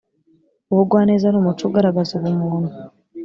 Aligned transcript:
ubugwaneza 0.71 1.25
ni 1.29 1.37
umuco 1.41 1.63
ugaragaza 1.65 2.11
ubumuntu 2.15 2.69